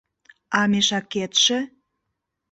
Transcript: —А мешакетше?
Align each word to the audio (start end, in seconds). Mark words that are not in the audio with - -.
—А 0.59 0.61
мешакетше? 0.71 1.57